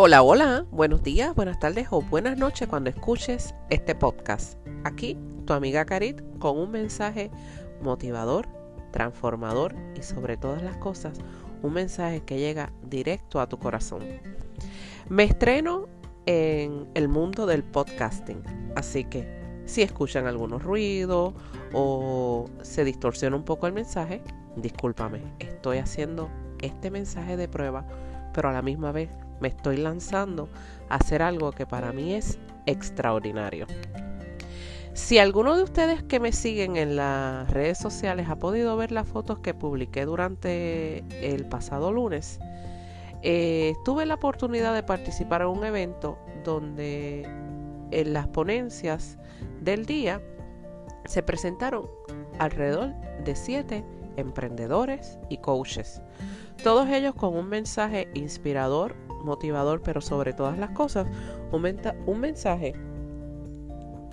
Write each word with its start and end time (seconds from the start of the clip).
Hola, 0.00 0.22
hola, 0.22 0.64
buenos 0.70 1.02
días, 1.02 1.34
buenas 1.34 1.58
tardes 1.58 1.88
o 1.90 2.00
buenas 2.00 2.38
noches 2.38 2.68
cuando 2.68 2.88
escuches 2.88 3.52
este 3.68 3.96
podcast. 3.96 4.56
Aquí 4.84 5.18
tu 5.44 5.54
amiga 5.54 5.84
Carit 5.86 6.22
con 6.38 6.56
un 6.56 6.70
mensaje 6.70 7.32
motivador, 7.82 8.46
transformador 8.92 9.74
y 9.96 10.02
sobre 10.04 10.36
todas 10.36 10.62
las 10.62 10.76
cosas, 10.76 11.18
un 11.62 11.72
mensaje 11.72 12.20
que 12.20 12.38
llega 12.38 12.72
directo 12.88 13.40
a 13.40 13.48
tu 13.48 13.58
corazón. 13.58 14.04
Me 15.08 15.24
estreno 15.24 15.88
en 16.26 16.86
el 16.94 17.08
mundo 17.08 17.44
del 17.44 17.64
podcasting, 17.64 18.44
así 18.76 19.02
que 19.02 19.26
si 19.64 19.82
escuchan 19.82 20.28
algunos 20.28 20.62
ruidos 20.62 21.34
o 21.72 22.48
se 22.62 22.84
distorsiona 22.84 23.34
un 23.34 23.44
poco 23.44 23.66
el 23.66 23.72
mensaje, 23.72 24.22
discúlpame, 24.54 25.22
estoy 25.40 25.78
haciendo 25.78 26.30
este 26.60 26.88
mensaje 26.88 27.36
de 27.36 27.48
prueba, 27.48 27.84
pero 28.32 28.48
a 28.48 28.52
la 28.52 28.62
misma 28.62 28.92
vez 28.92 29.10
me 29.40 29.48
estoy 29.48 29.76
lanzando 29.76 30.48
a 30.88 30.96
hacer 30.96 31.22
algo 31.22 31.52
que 31.52 31.66
para 31.66 31.92
mí 31.92 32.14
es 32.14 32.38
extraordinario. 32.66 33.66
Si 34.94 35.18
alguno 35.18 35.56
de 35.56 35.62
ustedes 35.62 36.02
que 36.02 36.18
me 36.18 36.32
siguen 36.32 36.76
en 36.76 36.96
las 36.96 37.48
redes 37.50 37.78
sociales 37.78 38.28
ha 38.28 38.36
podido 38.36 38.76
ver 38.76 38.90
las 38.90 39.06
fotos 39.06 39.38
que 39.38 39.54
publiqué 39.54 40.04
durante 40.04 41.04
el 41.22 41.46
pasado 41.46 41.92
lunes, 41.92 42.40
eh, 43.22 43.74
tuve 43.84 44.06
la 44.06 44.14
oportunidad 44.14 44.74
de 44.74 44.82
participar 44.82 45.42
en 45.42 45.48
un 45.48 45.64
evento 45.64 46.18
donde 46.44 47.22
en 47.90 48.12
las 48.12 48.26
ponencias 48.28 49.18
del 49.60 49.86
día 49.86 50.20
se 51.04 51.22
presentaron 51.22 51.86
alrededor 52.38 52.92
de 53.24 53.36
siete 53.36 53.84
emprendedores 54.16 55.18
y 55.28 55.38
coaches, 55.38 56.02
todos 56.62 56.88
ellos 56.88 57.14
con 57.14 57.36
un 57.36 57.48
mensaje 57.48 58.08
inspirador 58.14 58.96
motivador, 59.24 59.82
pero 59.82 60.00
sobre 60.00 60.32
todas 60.32 60.58
las 60.58 60.70
cosas, 60.70 61.06
un, 61.52 61.78
un 62.06 62.20
mensaje 62.20 62.74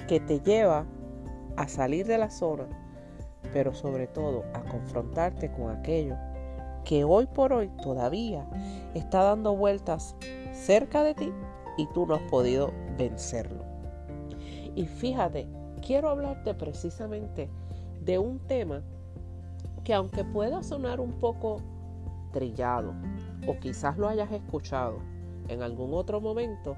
que 0.07 0.19
te 0.19 0.39
lleva 0.39 0.85
a 1.57 1.67
salir 1.67 2.05
de 2.05 2.17
la 2.17 2.29
zona, 2.29 2.65
pero 3.53 3.73
sobre 3.73 4.07
todo 4.07 4.43
a 4.53 4.61
confrontarte 4.61 5.51
con 5.51 5.71
aquello 5.71 6.15
que 6.83 7.03
hoy 7.03 7.25
por 7.25 7.51
hoy 7.51 7.69
todavía 7.81 8.45
está 8.93 9.23
dando 9.23 9.55
vueltas 9.55 10.15
cerca 10.53 11.03
de 11.03 11.15
ti 11.15 11.33
y 11.77 11.87
tú 11.87 12.05
no 12.05 12.15
has 12.15 12.21
podido 12.23 12.71
vencerlo. 12.97 13.63
Y 14.75 14.85
fíjate, 14.85 15.47
quiero 15.81 16.09
hablarte 16.09 16.53
precisamente 16.53 17.49
de 18.01 18.19
un 18.19 18.39
tema 18.39 18.83
que 19.83 19.93
aunque 19.93 20.23
pueda 20.23 20.63
sonar 20.63 20.99
un 20.99 21.13
poco 21.13 21.61
trillado, 22.31 22.93
o 23.47 23.59
quizás 23.59 23.97
lo 23.97 24.07
hayas 24.07 24.31
escuchado 24.31 24.99
en 25.47 25.61
algún 25.61 25.93
otro 25.93 26.19
momento, 26.19 26.75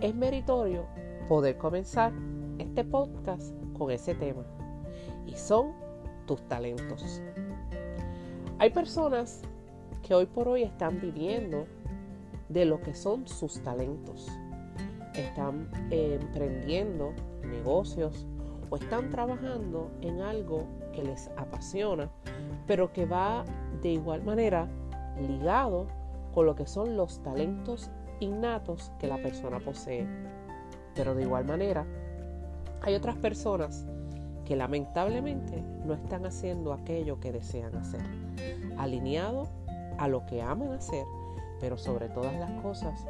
es 0.00 0.14
meritorio 0.14 0.86
poder 1.28 1.56
comenzar 1.58 2.12
este 2.58 2.84
podcast 2.84 3.54
con 3.76 3.90
ese 3.90 4.14
tema. 4.14 4.44
Y 5.26 5.34
son 5.34 5.72
tus 6.26 6.40
talentos. 6.48 7.20
Hay 8.58 8.70
personas 8.70 9.42
que 10.02 10.14
hoy 10.14 10.26
por 10.26 10.48
hoy 10.48 10.62
están 10.62 11.00
viviendo 11.00 11.66
de 12.48 12.64
lo 12.64 12.80
que 12.80 12.94
son 12.94 13.26
sus 13.26 13.62
talentos. 13.62 14.28
Están 15.14 15.68
emprendiendo 15.90 17.12
negocios 17.44 18.26
o 18.70 18.76
están 18.76 19.10
trabajando 19.10 19.90
en 20.00 20.20
algo 20.20 20.66
que 20.92 21.02
les 21.02 21.28
apasiona, 21.36 22.10
pero 22.66 22.92
que 22.92 23.06
va 23.06 23.44
de 23.82 23.90
igual 23.90 24.22
manera 24.22 24.68
ligado 25.20 25.86
con 26.34 26.46
lo 26.46 26.54
que 26.54 26.66
son 26.66 26.96
los 26.96 27.22
talentos 27.22 27.90
innatos 28.20 28.92
que 28.98 29.06
la 29.06 29.16
persona 29.16 29.60
posee. 29.60 30.06
Pero 30.94 31.14
de 31.14 31.22
igual 31.22 31.44
manera, 31.44 31.86
hay 32.82 32.94
otras 32.94 33.16
personas 33.16 33.86
que 34.44 34.56
lamentablemente 34.56 35.62
no 35.84 35.94
están 35.94 36.26
haciendo 36.26 36.72
aquello 36.72 37.20
que 37.20 37.32
desean 37.32 37.74
hacer, 37.76 38.02
alineado 38.76 39.48
a 39.98 40.08
lo 40.08 40.26
que 40.26 40.42
aman 40.42 40.72
hacer, 40.72 41.04
pero 41.60 41.78
sobre 41.78 42.08
todas 42.08 42.34
las 42.34 42.50
cosas 42.62 43.06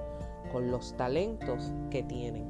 con 0.52 0.70
los 0.70 0.94
talentos 0.96 1.72
que 1.90 2.02
tienen. 2.02 2.46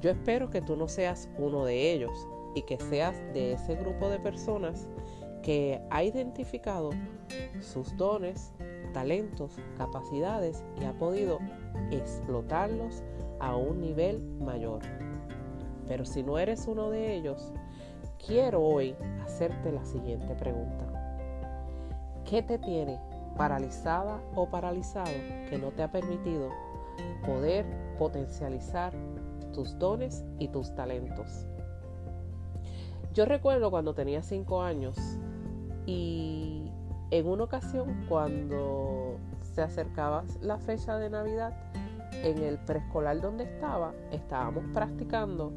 Yo 0.00 0.10
espero 0.10 0.50
que 0.50 0.60
tú 0.60 0.76
no 0.76 0.88
seas 0.88 1.28
uno 1.38 1.64
de 1.64 1.92
ellos 1.92 2.26
y 2.54 2.62
que 2.62 2.78
seas 2.78 3.16
de 3.32 3.52
ese 3.52 3.76
grupo 3.76 4.08
de 4.08 4.18
personas 4.18 4.88
que 5.46 5.80
ha 5.90 6.02
identificado 6.02 6.90
sus 7.60 7.96
dones, 7.96 8.52
talentos, 8.92 9.52
capacidades 9.78 10.64
y 10.80 10.84
ha 10.86 10.92
podido 10.94 11.38
explotarlos 11.92 13.04
a 13.38 13.54
un 13.54 13.80
nivel 13.80 14.20
mayor. 14.40 14.80
Pero 15.86 16.04
si 16.04 16.24
no 16.24 16.40
eres 16.40 16.66
uno 16.66 16.90
de 16.90 17.14
ellos, 17.14 17.52
quiero 18.26 18.60
hoy 18.60 18.96
hacerte 19.24 19.70
la 19.70 19.84
siguiente 19.84 20.34
pregunta. 20.34 20.84
¿Qué 22.28 22.42
te 22.42 22.58
tiene 22.58 22.98
paralizada 23.36 24.20
o 24.34 24.50
paralizado 24.50 25.12
que 25.48 25.58
no 25.58 25.70
te 25.70 25.84
ha 25.84 25.92
permitido 25.92 26.50
poder 27.24 27.64
potencializar 28.00 28.92
tus 29.52 29.78
dones 29.78 30.24
y 30.40 30.48
tus 30.48 30.74
talentos? 30.74 31.46
Yo 33.14 33.26
recuerdo 33.26 33.70
cuando 33.70 33.94
tenía 33.94 34.22
cinco 34.22 34.60
años 34.60 34.98
y 35.86 36.70
en 37.10 37.28
una 37.28 37.44
ocasión, 37.44 38.04
cuando 38.08 39.18
se 39.40 39.62
acercaba 39.62 40.24
la 40.40 40.58
fecha 40.58 40.98
de 40.98 41.08
Navidad, 41.08 41.54
en 42.12 42.38
el 42.38 42.58
preescolar 42.58 43.20
donde 43.20 43.44
estaba, 43.44 43.94
estábamos 44.10 44.64
practicando 44.74 45.52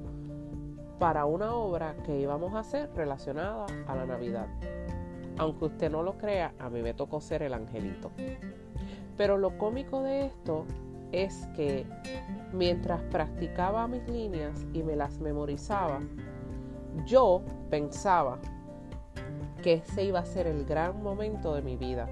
para 0.99 1.25
una 1.25 1.53
obra 1.55 1.95
que 2.05 2.19
íbamos 2.19 2.53
a 2.53 2.59
hacer 2.59 2.89
relacionada 2.95 3.65
a 3.87 3.95
la 3.95 4.05
Navidad. 4.05 4.47
Aunque 5.37 5.65
usted 5.65 5.89
no 5.89 6.03
lo 6.03 6.17
crea, 6.17 6.53
a 6.59 6.69
mí 6.69 6.81
me 6.81 6.93
tocó 6.93 7.21
ser 7.21 7.41
el 7.43 7.53
angelito. 7.53 8.11
Pero 9.17 9.37
lo 9.37 9.57
cómico 9.57 10.03
de 10.03 10.25
esto 10.25 10.65
es 11.11 11.47
que 11.55 11.85
mientras 12.53 13.01
practicaba 13.03 13.87
mis 13.87 14.07
líneas 14.07 14.65
y 14.73 14.83
me 14.83 14.95
las 14.95 15.19
memorizaba, 15.19 15.99
yo 17.05 17.41
pensaba 17.69 18.39
que 19.61 19.73
ese 19.73 20.03
iba 20.03 20.19
a 20.19 20.25
ser 20.25 20.47
el 20.47 20.65
gran 20.65 21.01
momento 21.01 21.53
de 21.53 21.61
mi 21.61 21.75
vida. 21.75 22.07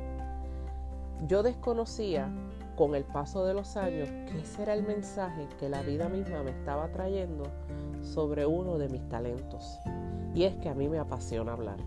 Yo 1.28 1.44
desconocía 1.44 2.30
con 2.76 2.94
el 2.94 3.04
paso 3.04 3.46
de 3.46 3.54
los 3.54 3.76
años 3.76 4.10
que 4.10 4.40
ese 4.40 4.64
era 4.64 4.74
el 4.74 4.84
mensaje 4.84 5.48
que 5.60 5.68
la 5.68 5.82
vida 5.82 6.10
misma 6.10 6.44
me 6.44 6.52
estaba 6.52 6.90
trayendo 6.90 7.44
sobre 8.02 8.46
uno 8.46 8.78
de 8.78 8.90
mis 8.90 9.08
talentos. 9.10 9.80
Y 10.36 10.44
es 10.44 10.56
que 10.56 10.70
a 10.70 10.76
mí 10.76 10.88
me 10.88 11.00
apasiona 11.00 11.54
hablar. 11.54 11.78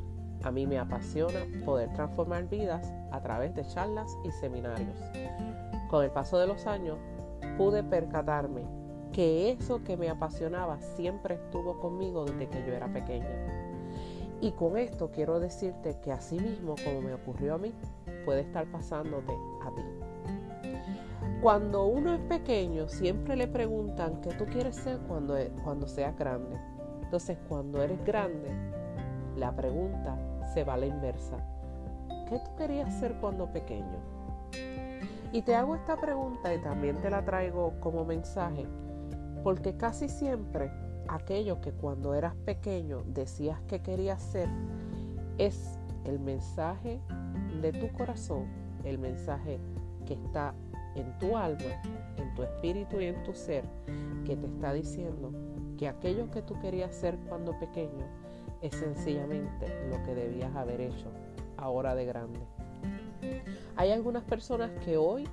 A 0.43 0.51
mí 0.51 0.67
me 0.67 0.79
apasiona 0.79 1.41
poder 1.65 1.93
transformar 1.93 2.49
vidas 2.49 2.93
a 3.13 3.21
través 3.21 3.55
de 3.55 3.65
charlas 3.65 4.11
y 4.25 4.33
seminarios. 4.33 4.99
Con 5.89 6.05
el 6.05 6.11
paso 6.11 6.39
de 6.39 6.47
los 6.47 6.67
años 6.67 6.99
pude 7.57 7.83
percatarme 7.83 8.63
que 9.13 9.51
eso 9.51 9.83
que 9.85 9.97
me 9.97 10.09
apasionaba 10.09 10.81
siempre 10.81 11.35
estuvo 11.35 11.79
conmigo 11.79 12.25
desde 12.25 12.49
que 12.49 12.65
yo 12.67 12.73
era 12.73 12.93
pequeña. 12.93 13.60
Y 14.41 14.53
con 14.53 14.79
esto 14.79 15.11
quiero 15.11 15.39
decirte 15.39 15.99
que 16.01 16.13
así 16.13 16.39
mismo 16.39 16.75
como 16.83 17.03
me 17.03 17.15
ocurrió 17.15 17.55
a 17.55 17.59
mí, 17.59 17.75
puede 18.25 18.41
estar 18.41 18.67
pasándote 18.71 19.33
a 19.33 19.75
ti. 19.75 19.83
Cuando 21.43 21.87
uno 21.87 22.15
es 22.15 22.21
pequeño, 22.21 22.89
siempre 22.89 23.37
le 23.37 23.49
preguntan 23.49 24.21
qué 24.21 24.31
tú 24.31 24.47
quieres 24.47 24.77
ser 24.77 24.99
cuando, 25.09 25.37
e, 25.37 25.51
cuando 25.65 25.87
seas 25.87 26.17
grande. 26.17 26.57
Entonces, 27.03 27.39
cuando 27.49 27.83
eres 27.83 28.03
grande, 28.05 28.51
la 29.37 29.55
pregunta 29.55 30.17
se 30.55 30.65
va 30.65 30.75
a 30.75 30.79
la 30.79 30.87
inversa. 30.87 31.37
¿Qué 32.29 32.39
tú 32.39 32.57
querías 32.57 32.93
ser 32.95 33.15
cuando 33.21 33.47
pequeño? 33.53 33.99
Y 35.33 35.43
te 35.43 35.55
hago 35.55 35.77
esta 35.77 35.97
pregunta 35.97 36.55
y 36.55 36.61
también 36.63 37.01
te 37.01 37.11
la 37.11 37.25
traigo 37.25 37.75
como 37.81 38.05
mensaje, 38.05 38.67
porque 39.43 39.77
casi 39.77 40.09
siempre 40.09 40.71
aquello 41.09 41.61
que 41.61 41.73
cuando 41.73 42.15
eras 42.15 42.35
pequeño 42.45 43.03
decías 43.07 43.61
que 43.63 43.81
querías 43.83 44.23
ser, 44.23 44.49
es 45.39 45.79
el 46.05 46.19
mensaje 46.19 47.01
de 47.61 47.73
tu 47.73 47.91
corazón, 47.93 48.47
el 48.85 48.99
mensaje 48.99 49.59
que 50.07 50.15
está 50.15 50.55
en 50.97 51.19
tu 51.19 51.37
alma, 51.37 51.83
en 52.17 52.35
tu 52.35 52.43
espíritu 52.43 53.01
y 53.01 53.07
en 53.07 53.23
tu 53.23 53.35
ser, 53.35 53.65
que 54.25 54.37
te 54.37 54.47
está 54.47 54.73
diciendo 54.73 55.33
que 55.79 55.89
aquello 55.89 56.31
que 56.31 56.43
tú 56.43 56.59
querías 56.61 56.95
ser 56.95 57.17
cuando 57.29 57.59
pequeño 57.59 58.05
es 58.61 58.75
sencillamente 58.75 59.67
lo 59.91 60.03
que 60.05 60.15
debías 60.15 60.55
haber 60.55 60.81
hecho 60.81 61.07
ahora 61.57 61.95
de 61.95 62.05
grande. 62.05 62.41
Hay 63.77 63.91
algunas 63.91 64.25
personas 64.25 64.71
que 64.85 64.97
hoy 64.97 65.27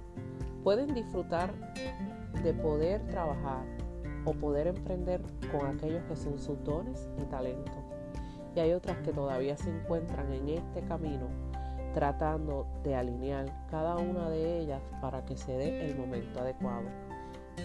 pueden 0.64 0.94
disfrutar 0.94 1.54
de 2.44 2.54
poder 2.54 3.06
trabajar 3.08 3.66
o 4.28 4.34
poder 4.34 4.68
emprender 4.68 5.22
con 5.52 5.66
aquellos 5.66 6.04
que 6.04 6.18
son 6.18 6.38
sus 6.38 6.62
dones 6.66 7.10
y 7.18 7.24
talentos. 7.26 7.74
Y 8.56 8.60
hay 8.60 8.74
otras 8.74 8.98
que 8.98 9.14
todavía 9.14 9.56
se 9.56 9.70
encuentran 9.70 10.32
en 10.34 10.50
este 10.50 10.82
camino 10.82 11.28
tratando 11.94 12.68
de 12.84 12.94
alinear 12.96 13.46
cada 13.72 13.96
una 13.96 14.30
de 14.30 14.60
ellas 14.60 14.82
para 15.02 15.24
que 15.24 15.38
se 15.38 15.54
dé 15.54 15.86
el 15.90 15.98
momento 15.98 16.42
adecuado. 16.42 16.84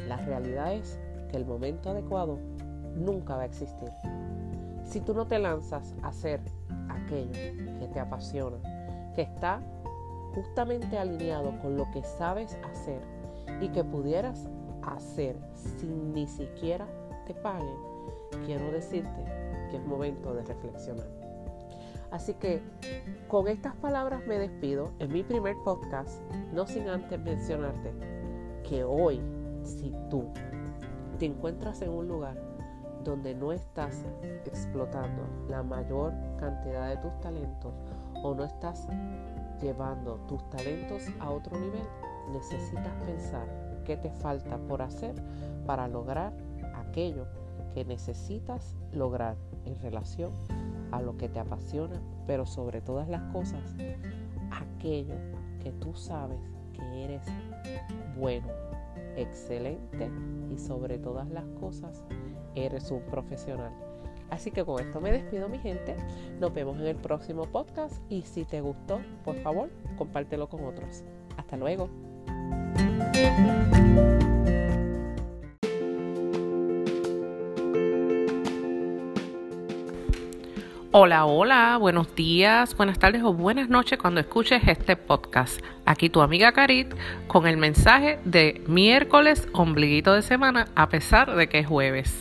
La 0.06 0.16
realidad 0.18 0.72
es 0.72 1.00
que 1.30 1.36
el 1.36 1.44
momento 1.44 1.90
adecuado 1.90 2.38
nunca 2.94 3.36
va 3.36 3.42
a 3.42 3.46
existir. 3.46 3.90
Si 4.84 5.00
tú 5.00 5.14
no 5.14 5.26
te 5.26 5.40
lanzas 5.40 5.94
a 6.02 6.08
hacer 6.08 6.40
aquello 6.88 7.32
que 7.32 7.88
te 7.92 7.98
apasiona, 7.98 8.58
que 9.14 9.22
está 9.22 9.60
justamente 10.34 10.96
alineado 10.96 11.58
con 11.60 11.76
lo 11.76 11.90
que 11.90 12.04
sabes 12.04 12.56
hacer 12.70 13.00
y 13.60 13.68
que 13.68 13.82
pudieras 13.82 14.48
hacer 14.82 15.36
sin 15.78 16.12
ni 16.12 16.26
siquiera 16.26 16.86
te 17.26 17.34
paguen, 17.34 17.76
quiero 18.44 18.70
decirte 18.70 19.24
que 19.70 19.76
es 19.76 19.84
momento 19.84 20.34
de 20.34 20.42
reflexionar. 20.42 21.06
Así 22.10 22.34
que 22.34 22.60
con 23.26 23.48
estas 23.48 23.74
palabras 23.76 24.26
me 24.26 24.38
despido 24.38 24.92
en 24.98 25.12
mi 25.12 25.22
primer 25.22 25.56
podcast, 25.64 26.20
no 26.52 26.66
sin 26.66 26.88
antes 26.88 27.18
mencionarte 27.18 27.92
que 28.68 28.84
hoy, 28.84 29.20
si 29.62 29.94
tú 30.10 30.24
te 31.18 31.26
encuentras 31.26 31.80
en 31.80 31.90
un 31.90 32.08
lugar 32.08 32.36
donde 33.02 33.34
no 33.34 33.52
estás 33.52 34.04
explotando 34.44 35.22
la 35.48 35.62
mayor 35.62 36.12
cantidad 36.38 36.90
de 36.90 36.96
tus 36.98 37.18
talentos 37.20 37.72
o 38.22 38.34
no 38.34 38.44
estás 38.44 38.86
llevando 39.60 40.16
tus 40.28 40.48
talentos 40.50 41.04
a 41.18 41.30
otro 41.30 41.58
nivel, 41.58 41.86
necesitas 42.32 42.92
pensar 43.06 43.61
qué 43.84 43.96
te 43.96 44.10
falta 44.10 44.58
por 44.68 44.82
hacer 44.82 45.14
para 45.66 45.88
lograr 45.88 46.32
aquello 46.74 47.26
que 47.74 47.84
necesitas 47.84 48.76
lograr 48.92 49.36
en 49.64 49.78
relación 49.80 50.32
a 50.90 51.00
lo 51.00 51.16
que 51.16 51.28
te 51.28 51.38
apasiona, 51.38 52.00
pero 52.26 52.46
sobre 52.46 52.80
todas 52.80 53.08
las 53.08 53.22
cosas, 53.32 53.74
aquello 54.50 55.14
que 55.62 55.72
tú 55.72 55.94
sabes 55.94 56.40
que 56.72 57.04
eres 57.04 57.22
bueno, 58.16 58.48
excelente 59.16 60.10
y 60.50 60.58
sobre 60.58 60.98
todas 60.98 61.28
las 61.30 61.44
cosas 61.60 62.04
eres 62.54 62.90
un 62.90 63.00
profesional. 63.02 63.72
Así 64.30 64.50
que 64.50 64.64
con 64.64 64.80
esto 64.80 65.00
me 65.00 65.12
despido 65.12 65.48
mi 65.48 65.58
gente. 65.58 65.94
Nos 66.40 66.54
vemos 66.54 66.78
en 66.78 66.86
el 66.86 66.96
próximo 66.96 67.44
podcast 67.44 68.00
y 68.08 68.22
si 68.22 68.44
te 68.44 68.62
gustó, 68.62 69.00
por 69.24 69.36
favor, 69.36 69.68
compártelo 69.98 70.48
con 70.48 70.64
otros. 70.64 71.04
Hasta 71.36 71.56
luego. 71.56 71.90
Hola, 80.94 81.24
hola, 81.24 81.78
buenos 81.78 82.14
días, 82.14 82.76
buenas 82.76 82.98
tardes 82.98 83.22
o 83.22 83.32
buenas 83.32 83.70
noches 83.70 83.98
cuando 83.98 84.20
escuches 84.20 84.60
este 84.66 84.94
podcast. 84.94 85.58
Aquí 85.86 86.10
tu 86.10 86.20
amiga 86.20 86.52
Carit 86.52 86.92
con 87.28 87.46
el 87.46 87.56
mensaje 87.56 88.18
de 88.26 88.62
miércoles, 88.66 89.48
ombliguito 89.54 90.12
de 90.12 90.20
semana, 90.20 90.68
a 90.74 90.90
pesar 90.90 91.34
de 91.34 91.48
que 91.48 91.60
es 91.60 91.66
jueves. 91.66 92.14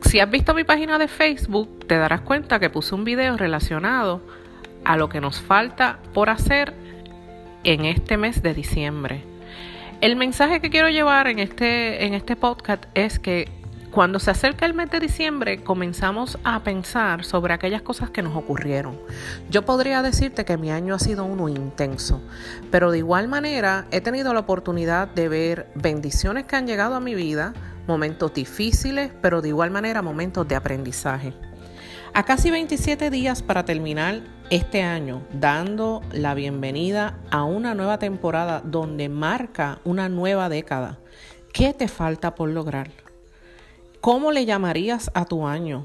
Si 0.00 0.18
has 0.18 0.28
visto 0.28 0.52
mi 0.52 0.64
página 0.64 0.98
de 0.98 1.06
Facebook, 1.06 1.86
te 1.86 1.96
darás 1.96 2.22
cuenta 2.22 2.58
que 2.58 2.70
puse 2.70 2.92
un 2.92 3.04
video 3.04 3.36
relacionado 3.36 4.20
a 4.84 4.96
lo 4.96 5.08
que 5.08 5.20
nos 5.20 5.40
falta 5.40 6.00
por 6.12 6.28
hacer 6.28 6.74
en 7.62 7.84
este 7.84 8.16
mes 8.16 8.42
de 8.42 8.52
diciembre. 8.52 9.22
El 10.00 10.16
mensaje 10.16 10.60
que 10.60 10.70
quiero 10.70 10.88
llevar 10.88 11.28
en 11.28 11.38
este, 11.38 12.04
en 12.04 12.14
este 12.14 12.34
podcast 12.34 12.86
es 12.94 13.20
que 13.20 13.59
cuando 13.90 14.20
se 14.20 14.30
acerca 14.30 14.66
el 14.66 14.74
mes 14.74 14.88
de 14.90 15.00
diciembre, 15.00 15.64
comenzamos 15.64 16.38
a 16.44 16.62
pensar 16.62 17.24
sobre 17.24 17.54
aquellas 17.54 17.82
cosas 17.82 18.10
que 18.10 18.22
nos 18.22 18.36
ocurrieron. 18.36 18.96
Yo 19.50 19.64
podría 19.64 20.00
decirte 20.00 20.44
que 20.44 20.56
mi 20.56 20.70
año 20.70 20.94
ha 20.94 21.00
sido 21.00 21.24
uno 21.24 21.48
intenso, 21.48 22.22
pero 22.70 22.92
de 22.92 22.98
igual 22.98 23.26
manera 23.26 23.86
he 23.90 24.00
tenido 24.00 24.32
la 24.32 24.40
oportunidad 24.40 25.08
de 25.08 25.28
ver 25.28 25.72
bendiciones 25.74 26.44
que 26.44 26.54
han 26.54 26.68
llegado 26.68 26.94
a 26.94 27.00
mi 27.00 27.16
vida, 27.16 27.52
momentos 27.88 28.32
difíciles, 28.32 29.10
pero 29.20 29.42
de 29.42 29.48
igual 29.48 29.72
manera 29.72 30.02
momentos 30.02 30.46
de 30.46 30.54
aprendizaje. 30.54 31.34
A 32.14 32.24
casi 32.24 32.52
27 32.52 33.10
días 33.10 33.42
para 33.42 33.64
terminar 33.64 34.20
este 34.50 34.82
año, 34.82 35.22
dando 35.32 36.00
la 36.12 36.34
bienvenida 36.34 37.18
a 37.32 37.42
una 37.42 37.74
nueva 37.74 37.98
temporada 37.98 38.62
donde 38.64 39.08
marca 39.08 39.80
una 39.82 40.08
nueva 40.08 40.48
década. 40.48 40.98
¿Qué 41.52 41.74
te 41.74 41.88
falta 41.88 42.36
por 42.36 42.50
lograr? 42.50 43.09
¿Cómo 44.00 44.32
le 44.32 44.46
llamarías 44.46 45.10
a 45.12 45.26
tu 45.26 45.46
año? 45.46 45.84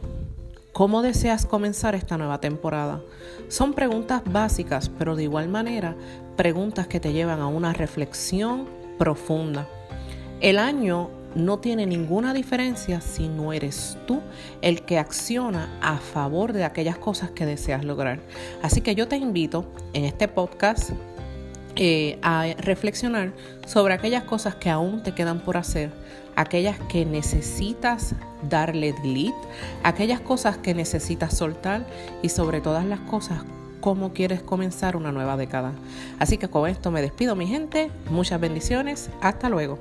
¿Cómo 0.71 1.01
deseas 1.01 1.45
comenzar 1.45 1.95
esta 1.95 2.17
nueva 2.17 2.39
temporada? 2.39 3.01
Son 3.49 3.73
preguntas 3.73 4.21
básicas, 4.25 4.87
pero 4.87 5.17
de 5.17 5.23
igual 5.23 5.49
manera 5.49 5.97
preguntas 6.37 6.87
que 6.87 7.01
te 7.01 7.11
llevan 7.11 7.41
a 7.41 7.47
una 7.47 7.73
reflexión 7.73 8.69
profunda. 8.97 9.67
El 10.39 10.59
año 10.59 11.09
no 11.35 11.59
tiene 11.59 11.85
ninguna 11.85 12.33
diferencia 12.33 13.01
si 13.01 13.27
no 13.27 13.51
eres 13.51 13.97
tú 14.07 14.21
el 14.61 14.83
que 14.83 14.97
acciona 14.97 15.77
a 15.81 15.97
favor 15.97 16.53
de 16.53 16.63
aquellas 16.63 16.97
cosas 16.97 17.31
que 17.31 17.45
deseas 17.45 17.83
lograr. 17.83 18.21
Así 18.61 18.79
que 18.79 18.95
yo 18.95 19.09
te 19.09 19.17
invito 19.17 19.65
en 19.91 20.05
este 20.05 20.29
podcast 20.29 20.91
eh, 21.75 22.17
a 22.21 22.45
reflexionar 22.59 23.33
sobre 23.67 23.93
aquellas 23.93 24.23
cosas 24.23 24.55
que 24.55 24.69
aún 24.69 25.03
te 25.03 25.13
quedan 25.13 25.41
por 25.41 25.57
hacer, 25.57 25.91
aquellas 26.35 26.77
que 26.89 27.05
necesitas 27.05 28.15
darle 28.49 28.93
delete, 28.93 29.35
aquellas 29.83 30.19
cosas 30.19 30.57
que 30.57 30.73
necesitas 30.73 31.37
soltar 31.37 31.85
y 32.21 32.29
sobre 32.29 32.61
todas 32.61 32.85
las 32.85 32.99
cosas 33.01 33.43
cómo 33.85 34.13
quieres 34.13 34.41
comenzar 34.41 34.95
una 34.95 35.11
nueva 35.11 35.37
década. 35.37 35.71
Así 36.17 36.39
que 36.39 36.47
con 36.47 36.67
esto 36.67 36.89
me 36.89 37.03
despido 37.03 37.35
mi 37.35 37.45
gente, 37.45 37.91
muchas 38.09 38.41
bendiciones, 38.41 39.11
hasta 39.21 39.47
luego. 39.47 39.77